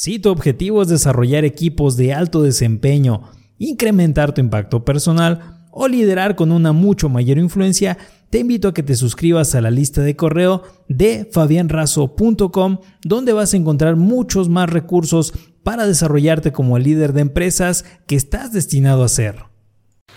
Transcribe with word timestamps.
Si 0.00 0.20
tu 0.20 0.30
objetivo 0.30 0.80
es 0.80 0.86
desarrollar 0.86 1.44
equipos 1.44 1.96
de 1.96 2.14
alto 2.14 2.40
desempeño, 2.44 3.32
incrementar 3.58 4.32
tu 4.32 4.40
impacto 4.40 4.84
personal 4.84 5.64
o 5.72 5.88
liderar 5.88 6.36
con 6.36 6.52
una 6.52 6.70
mucho 6.70 7.08
mayor 7.08 7.36
influencia, 7.36 7.98
te 8.30 8.38
invito 8.38 8.68
a 8.68 8.74
que 8.74 8.84
te 8.84 8.94
suscribas 8.94 9.56
a 9.56 9.60
la 9.60 9.72
lista 9.72 10.00
de 10.02 10.14
correo 10.14 10.62
de 10.86 11.28
fabianrazo.com 11.32 12.78
donde 13.02 13.32
vas 13.32 13.52
a 13.52 13.56
encontrar 13.56 13.96
muchos 13.96 14.48
más 14.48 14.70
recursos 14.70 15.32
para 15.64 15.84
desarrollarte 15.84 16.52
como 16.52 16.76
el 16.76 16.84
líder 16.84 17.12
de 17.12 17.22
empresas 17.22 17.84
que 18.06 18.14
estás 18.14 18.52
destinado 18.52 19.02
a 19.02 19.08
ser. 19.08 19.46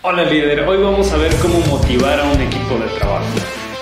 Hola 0.02 0.22
líder, 0.30 0.60
hoy 0.60 0.80
vamos 0.80 1.10
a 1.10 1.16
ver 1.16 1.34
cómo 1.42 1.58
motivar 1.76 2.20
a 2.20 2.32
un 2.32 2.40
equipo 2.40 2.78
de 2.78 2.86
trabajo. 3.00 3.26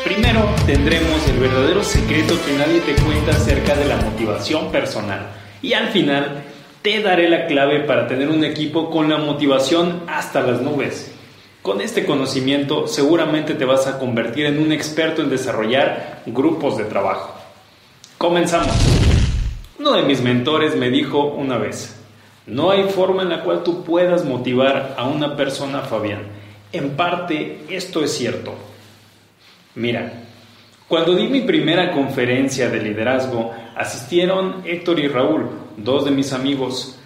Primero 0.03 0.47
tendremos 0.65 1.29
el 1.29 1.39
verdadero 1.39 1.85
secreto 1.85 2.37
que 2.47 2.57
nadie 2.57 2.81
te 2.81 2.95
cuenta 3.03 3.33
acerca 3.33 3.77
de 3.77 3.85
la 3.85 3.99
motivación 3.99 4.73
personal. 4.73 5.50
Y 5.63 5.75
al 5.75 5.89
final 5.89 6.43
te 6.83 7.03
daré 7.03 7.29
la 7.29 7.47
clave 7.47 7.81
para 7.81 8.07
tener 8.07 8.29
un 8.29 8.45
equipo 8.45 8.91
con 8.91 9.11
la 9.11 9.19
motivación 9.19 10.03
hasta 10.07 10.41
las 10.41 10.61
nubes. 10.61 11.13
Con 11.63 11.83
este 11.83 12.07
conocimiento 12.07 12.89
seguramente 12.89 13.55
te 13.55 13.67
vas 13.67 13.87
a 13.87 13.99
convertir 13.99 14.47
en 14.47 14.59
un 14.59 14.73
experto 14.73 15.21
en 15.21 15.29
desarrollar 15.29 16.23
grupos 16.25 16.79
de 16.79 16.85
trabajo. 16.85 17.35
Comenzamos. 18.17 18.75
Uno 19.79 19.93
de 19.93 20.03
mis 20.03 20.23
mentores 20.23 20.77
me 20.77 20.91
dijo 20.91 21.25
una 21.25 21.59
vez, 21.59 21.97
no 22.47 22.71
hay 22.71 22.85
forma 22.85 23.23
en 23.23 23.29
la 23.29 23.43
cual 23.43 23.63
tú 23.63 23.85
puedas 23.85 24.25
motivar 24.25 24.95
a 24.97 25.05
una 25.05 25.37
persona, 25.37 25.83
Fabián. 25.83 26.23
En 26.73 26.91
parte, 26.97 27.61
esto 27.69 28.03
es 28.03 28.13
cierto. 28.13 28.55
Mira, 29.75 30.13
cuando 30.91 31.15
di 31.15 31.29
mi 31.29 31.43
primera 31.43 31.93
conferencia 31.93 32.69
de 32.69 32.83
liderazgo, 32.83 33.53
asistieron 33.77 34.63
Héctor 34.65 34.99
y 34.99 35.07
Raúl, 35.07 35.49
dos 35.77 36.05
de 36.05 36.11
mis 36.11 36.33
amigos. 36.33 36.99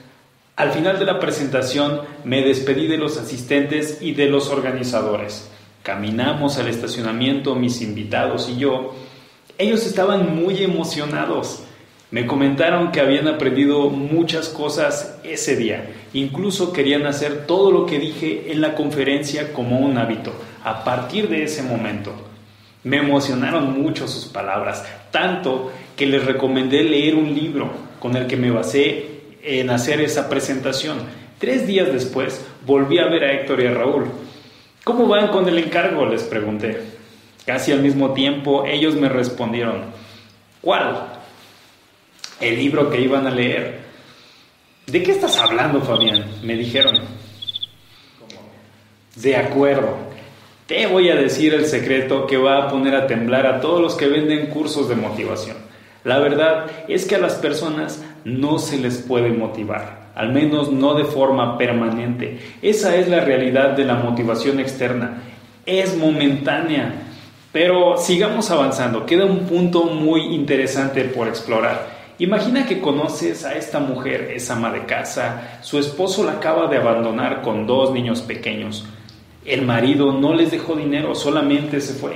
Al 0.57 0.71
final 0.71 0.99
de 0.99 1.05
la 1.05 1.21
presentación 1.21 2.01
me 2.25 2.41
despedí 2.41 2.87
de 2.87 2.97
los 2.97 3.19
asistentes 3.19 3.99
y 4.01 4.15
de 4.15 4.31
los 4.31 4.49
organizadores. 4.49 5.51
Caminamos 5.83 6.57
al 6.57 6.69
estacionamiento 6.69 7.57
mis 7.57 7.83
invitados 7.83 8.49
y 8.49 8.57
yo. 8.57 8.95
Ellos 9.59 9.85
estaban 9.85 10.35
muy 10.35 10.63
emocionados. 10.63 11.63
Me 12.11 12.27
comentaron 12.27 12.91
que 12.91 13.01
habían 13.01 13.29
aprendido 13.29 13.91
muchas 13.91 14.49
cosas 14.49 15.19
ese 15.25 15.57
día. 15.57 15.91
Incluso 16.15 16.73
querían 16.73 17.05
hacer 17.05 17.47
todo 17.47 17.71
lo 17.71 17.85
que 17.85 17.99
dije 17.99 18.51
en 18.51 18.63
la 18.63 18.77
conferencia 18.77 19.53
como 19.53 19.79
un 19.79 19.99
hábito, 19.99 20.33
a 20.65 20.85
partir 20.85 21.29
de 21.29 21.43
ese 21.43 21.63
momento. 21.63 22.15
Me 22.85 22.99
emocionaron 22.99 23.83
mucho 23.83 24.07
sus 24.07 24.27
palabras, 24.27 24.87
tanto 25.11 25.73
que 25.97 26.07
les 26.07 26.25
recomendé 26.25 26.85
leer 26.85 27.15
un 27.15 27.35
libro 27.35 27.71
con 27.99 28.15
el 28.17 28.27
que 28.27 28.37
me 28.37 28.51
basé 28.51 29.07
en 29.43 29.71
hacer 29.71 30.01
esa 30.01 30.29
presentación. 30.29 30.99
Tres 31.39 31.67
días 31.67 31.93
después 31.93 32.45
volví 32.67 32.99
a 32.99 33.07
ver 33.07 33.25
a 33.25 33.33
Héctor 33.33 33.63
y 33.63 33.67
a 33.67 33.73
Raúl. 33.73 34.07
¿Cómo 34.85 35.09
van 35.09 35.29
con 35.29 35.49
el 35.49 35.59
encargo? 35.59 36.05
les 36.05 36.23
pregunté. 36.25 36.83
Casi 37.47 37.73
al 37.73 37.81
mismo 37.81 38.13
tiempo 38.13 38.65
ellos 38.67 38.95
me 38.95 39.09
respondieron. 39.09 39.85
¿Cuál? 40.61 41.09
El 42.41 42.59
libro 42.59 42.91
que 42.91 43.01
iban 43.01 43.27
a 43.27 43.31
leer. 43.31 43.81
¿De 44.87 45.03
qué 45.03 45.13
estás 45.13 45.39
hablando, 45.39 45.81
Fabián? 45.81 46.25
me 46.43 46.55
dijeron. 46.55 47.01
De 49.17 49.37
acuerdo. 49.37 50.14
Te 50.67 50.87
voy 50.87 51.11
a 51.11 51.15
decir 51.15 51.53
el 51.53 51.67
secreto 51.67 52.27
que 52.27 52.39
va 52.39 52.57
a 52.57 52.69
poner 52.69 52.95
a 52.95 53.07
temblar 53.07 53.47
a 53.47 53.61
todos 53.61 53.83
los 53.83 53.97
que 53.97 54.09
venden 54.09 54.47
cursos 54.47 54.89
de 54.89 54.95
motivación. 54.95 55.59
La 56.05 56.19
verdad 56.19 56.71
es 56.89 57.05
que 57.05 57.17
a 57.17 57.19
las 57.19 57.35
personas 57.35 58.03
no 58.25 58.59
se 58.59 58.79
les 58.79 58.97
puede 58.97 59.29
motivar, 59.29 60.09
al 60.15 60.33
menos 60.33 60.73
no 60.73 60.95
de 60.95 61.05
forma 61.05 61.59
permanente. 61.59 62.39
Esa 62.63 62.97
es 62.97 63.09
la 63.09 63.21
realidad 63.21 63.77
de 63.77 63.85
la 63.85 63.97
motivación 63.97 64.59
externa. 64.59 65.23
Es 65.67 65.99
momentánea. 65.99 66.95
Pero 67.53 67.99
sigamos 67.99 68.51
avanzando. 68.51 69.05
Queda 69.05 69.27
un 69.27 69.41
punto 69.41 69.85
muy 69.85 70.35
interesante 70.35 71.05
por 71.05 71.29
explorar. 71.29 71.95
Imagina 72.19 72.65
que 72.65 72.81
conoces 72.81 73.45
a 73.45 73.55
esta 73.55 73.81
mujer, 73.81 74.33
es 74.35 74.51
ama 74.51 74.71
de 74.71 74.87
casa, 74.87 75.59
su 75.61 75.79
esposo 75.79 76.25
la 76.25 76.33
acaba 76.33 76.69
de 76.69 76.79
abandonar 76.79 77.43
con 77.43 77.67
dos 77.67 77.93
niños 77.93 78.23
pequeños. 78.23 78.87
El 79.45 79.63
marido 79.63 80.13
no 80.13 80.35
les 80.35 80.51
dejó 80.51 80.75
dinero, 80.75 81.15
solamente 81.15 81.81
se 81.81 81.95
fue. 81.95 82.15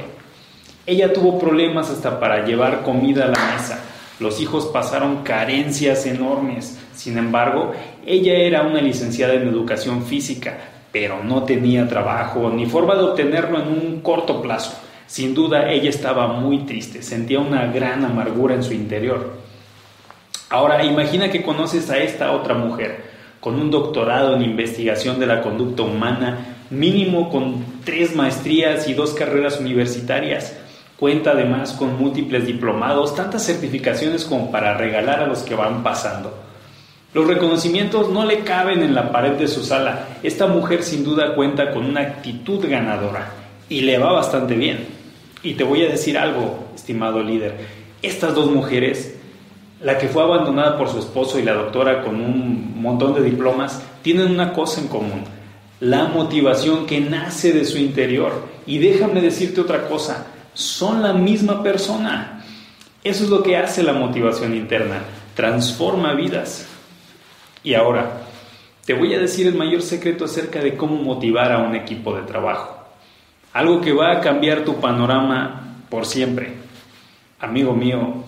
Ella 0.87 1.13
tuvo 1.13 1.39
problemas 1.39 1.91
hasta 1.91 2.19
para 2.19 2.47
llevar 2.47 2.83
comida 2.83 3.25
a 3.25 3.29
la 3.29 3.55
mesa. 3.55 3.85
Los 4.19 4.41
hijos 4.41 4.67
pasaron 4.67 5.23
carencias 5.23 6.07
enormes. 6.07 6.79
Sin 6.95 7.19
embargo, 7.19 7.73
ella 8.07 8.35
era 8.35 8.63
una 8.63 8.81
licenciada 8.81 9.35
en 9.35 9.47
educación 9.47 10.05
física, 10.05 10.59
pero 10.91 11.23
no 11.23 11.43
tenía 11.43 11.87
trabajo 11.87 12.51
ni 12.51 12.65
forma 12.65 12.95
de 12.95 13.03
obtenerlo 13.03 13.61
en 13.61 13.69
un 13.69 14.01
corto 14.01 14.41
plazo. 14.41 14.79
Sin 15.07 15.35
duda, 15.35 15.71
ella 15.71 15.91
estaba 15.91 16.29
muy 16.29 16.61
triste, 16.61 17.03
sentía 17.03 17.39
una 17.41 17.67
gran 17.67 18.05
amargura 18.05 18.55
en 18.55 18.63
su 18.63 18.73
interior. 18.73 19.35
Ahora, 20.49 20.83
imagina 20.85 21.31
que 21.31 21.43
conoces 21.43 21.91
a 21.91 21.99
esta 21.99 22.33
otra 22.33 22.55
mujer, 22.55 23.05
con 23.41 23.61
un 23.61 23.71
doctorado 23.71 24.35
en 24.35 24.43
investigación 24.43 25.21
de 25.21 25.27
la 25.27 25.43
conducta 25.43 25.83
humana, 25.83 26.58
mínimo 26.71 27.31
con 27.31 27.65
tres 27.85 28.15
maestrías 28.15 28.89
y 28.89 28.95
dos 28.95 29.15
carreras 29.15 29.61
universitarias. 29.61 30.57
Cuenta 30.99 31.31
además 31.31 31.73
con 31.73 31.99
múltiples 31.99 32.47
diplomados, 32.47 33.15
tantas 33.15 33.47
certificaciones 33.47 34.25
como 34.25 34.51
para 34.51 34.75
regalar 34.75 35.21
a 35.21 35.27
los 35.27 35.41
que 35.41 35.55
van 35.55 35.83
pasando. 35.83 36.37
Los 37.15 37.27
reconocimientos 37.27 38.11
no 38.11 38.27
le 38.27 38.41
caben 38.41 38.83
en 38.83 38.95
la 38.95 39.13
pared 39.13 39.33
de 39.33 39.49
su 39.49 39.65
sala. 39.65 40.09
Esta 40.23 40.47
mujer 40.47 40.83
sin 40.83 41.05
duda 41.05 41.35
cuenta 41.35 41.71
con 41.71 41.87
una 41.87 42.01
actitud 42.01 42.67
ganadora 42.69 43.31
y 43.69 43.83
le 43.83 43.99
va 43.99 44.13
bastante 44.13 44.55
bien. 44.55 44.87
Y 45.43 45.55
te 45.55 45.65
voy 45.65 45.85
a 45.85 45.89
decir 45.89 46.19
algo, 46.19 46.67
estimado 46.75 47.23
líder. 47.23 47.55
Estas 48.03 48.35
dos 48.35 48.51
mujeres, 48.51 49.17
la 49.81 49.99
que 49.99 50.09
fue 50.09 50.23
abandonada 50.23 50.77
por 50.77 50.89
su 50.89 50.99
esposo 50.99 51.39
y 51.39 51.45
la 51.45 51.55
doctora 51.55 52.03
con 52.03 52.17
un 52.17 52.83
montón 52.83 53.15
de 53.15 53.23
diplomas, 53.23 53.83
tienen 54.03 54.31
una 54.31 54.53
cosa 54.53 54.81
en 54.81 54.89
común 54.89 55.38
la 55.81 56.05
motivación 56.05 56.87
que 56.87 57.01
nace 57.01 57.53
de 57.53 57.65
su 57.65 57.79
interior. 57.79 58.47
Y 58.67 58.79
déjame 58.79 59.21
decirte 59.21 59.61
otra 59.61 59.89
cosa, 59.89 60.27
son 60.55 61.03
la 61.03 61.13
misma 61.13 61.63
persona. 61.63 62.45
Eso 63.05 63.25
es 63.25 63.31
lo 63.31 63.43
que 63.43 63.57
hace 63.57 63.83
la 63.83 63.93
motivación 63.93 64.55
interna, 64.55 65.03
transforma 65.35 66.15
vidas. 66.15 66.67
Y 67.63 67.75
ahora, 67.75 68.23
te 68.85 68.95
voy 68.95 69.15
a 69.15 69.19
decir 69.19 69.47
el 69.47 69.55
mayor 69.55 69.83
secreto 69.83 70.25
acerca 70.25 70.61
de 70.61 70.77
cómo 70.77 70.97
motivar 70.97 71.53
a 71.53 71.59
un 71.59 71.75
equipo 71.77 72.15
de 72.15 72.23
trabajo. 72.23 72.77
Algo 73.53 73.81
que 73.81 73.93
va 73.93 74.13
a 74.13 74.21
cambiar 74.21 74.65
tu 74.65 74.81
panorama 74.81 75.77
por 75.89 76.07
siempre. 76.07 76.55
Amigo 77.41 77.73
mío, 77.73 78.25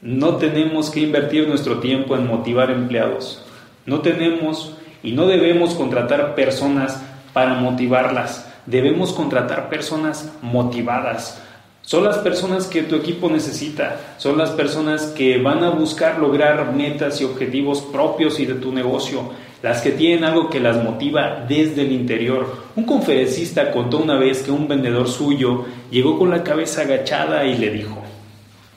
no 0.00 0.36
tenemos 0.36 0.90
que 0.90 1.00
invertir 1.00 1.48
nuestro 1.48 1.78
tiempo 1.78 2.14
en 2.14 2.26
motivar 2.26 2.70
empleados. 2.70 3.42
No 3.86 4.00
tenemos 4.00 4.76
y 5.02 5.12
no 5.12 5.26
debemos 5.26 5.74
contratar 5.74 6.34
personas 6.34 7.02
para 7.32 7.54
motivarlas, 7.54 8.48
debemos 8.66 9.12
contratar 9.12 9.68
personas 9.68 10.32
motivadas. 10.42 11.40
Son 11.82 12.04
las 12.04 12.18
personas 12.18 12.66
que 12.66 12.82
tu 12.82 12.96
equipo 12.96 13.30
necesita, 13.30 13.96
son 14.18 14.36
las 14.36 14.50
personas 14.50 15.06
que 15.06 15.38
van 15.38 15.64
a 15.64 15.70
buscar 15.70 16.18
lograr 16.18 16.72
metas 16.74 17.20
y 17.20 17.24
objetivos 17.24 17.80
propios 17.80 18.38
y 18.40 18.44
de 18.44 18.54
tu 18.54 18.72
negocio, 18.72 19.30
las 19.62 19.80
que 19.80 19.92
tienen 19.92 20.24
algo 20.24 20.50
que 20.50 20.60
las 20.60 20.82
motiva 20.84 21.46
desde 21.48 21.82
el 21.82 21.92
interior. 21.92 22.56
Un 22.76 22.84
conferencista 22.84 23.70
contó 23.70 23.98
una 23.98 24.18
vez 24.18 24.42
que 24.42 24.50
un 24.50 24.68
vendedor 24.68 25.08
suyo 25.08 25.64
llegó 25.90 26.18
con 26.18 26.30
la 26.30 26.42
cabeza 26.42 26.82
agachada 26.82 27.46
y 27.46 27.56
le 27.56 27.70
dijo, 27.70 28.02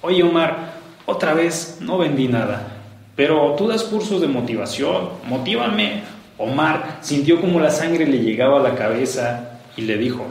oye 0.01 0.23
Omar, 0.23 0.71
otra 1.05 1.33
vez 1.33 1.79
no 1.81 1.97
vendí 1.97 2.29
nada, 2.29 2.80
pero 3.15 3.55
tú 3.57 3.67
das 3.67 3.83
cursos 3.83 4.21
de 4.21 4.27
motivación, 4.27 5.09
motívame. 5.27 6.03
Omar 6.37 6.99
sintió 7.01 7.39
como 7.39 7.59
la 7.59 7.69
sangre 7.69 8.07
le 8.07 8.19
llegaba 8.19 8.59
a 8.59 8.63
la 8.63 8.75
cabeza 8.75 9.59
y 9.77 9.83
le 9.83 9.97
dijo, 9.97 10.25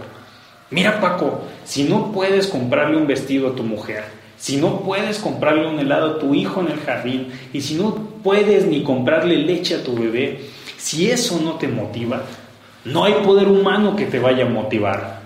mira 0.71 1.01
Paco, 1.01 1.43
si 1.65 1.85
no 1.85 2.11
puedes 2.11 2.49
comprarle 2.49 2.97
un 2.97 3.07
vestido 3.07 3.49
a 3.49 3.55
tu 3.55 3.63
mujer, 3.63 4.05
si 4.37 4.57
no 4.57 4.81
puedes 4.81 5.19
comprarle 5.19 5.69
un 5.69 5.79
helado 5.79 6.17
a 6.17 6.19
tu 6.19 6.35
hijo 6.35 6.63
en 6.63 6.69
el 6.69 6.81
jardín 6.81 7.29
y 7.53 7.61
si 7.61 7.75
no 7.75 7.95
puedes 8.25 8.67
ni 8.67 8.83
comprarle 8.83 9.37
leche 9.37 9.77
a 9.77 9.85
tu 9.85 9.95
bebé, 9.95 10.41
si 10.79 11.11
eso 11.11 11.39
no 11.45 11.55
te 11.55 11.69
motiva, 11.69 12.23
no 12.85 13.05
hay 13.05 13.13
poder 13.25 13.47
humano 13.49 13.95
que 13.95 14.07
te 14.07 14.19
vaya 14.19 14.47
a 14.47 14.49
motivar. 14.49 15.21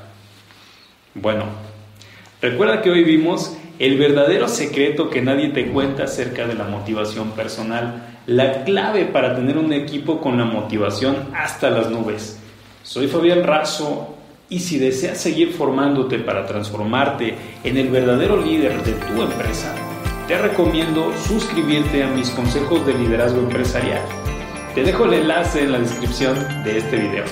Bueno, 1.14 1.44
recuerda 2.43 2.82
que 2.82 2.90
hoy 2.90 3.05
vimos 3.05 3.56
el 3.79 3.99
verdadero 3.99 4.49
secreto 4.49 5.11
que 5.11 5.23
nadie 5.23 5.49
te 5.49 5.67
cuenta 5.67 6.05
acerca 6.05 6.47
de 6.47 6.55
la 6.55 6.65
motivación 6.65 7.32
personal, 7.32 8.19
la 8.26 8.65
clave 8.65 9.05
para 9.06 9.35
tener 9.35 9.59
un 9.59 9.73
equipo 9.73 10.21
con 10.21 10.38
la 10.38 10.44
motivación 10.44 11.17
hasta 11.35 11.71
las 11.71 11.91
nubes. 11.91 12.38
Soy 12.82 13.09
Fabián 13.09 13.43
Razo 13.43 14.15
y 14.49 14.61
si 14.61 14.79
deseas 14.79 15.19
seguir 15.21 15.53
formándote 15.53 16.19
para 16.19 16.47
transformarte 16.47 17.35
en 17.65 17.76
el 17.76 17.88
verdadero 17.88 18.41
líder 18.41 18.82
de 18.82 18.93
tu 18.93 19.23
empresa, 19.23 19.75
te 20.29 20.38
recomiendo 20.38 21.12
suscribirte 21.27 22.03
a 22.03 22.09
mis 22.09 22.31
consejos 22.31 22.87
de 22.87 22.94
liderazgo 22.94 23.41
empresarial. 23.41 24.03
Te 24.75 24.82
dejo 24.82 25.05
el 25.05 25.15
enlace 25.15 25.62
en 25.62 25.73
la 25.73 25.79
descripción 25.79 26.37
de 26.65 26.79
este 26.79 26.97
video. 26.97 27.25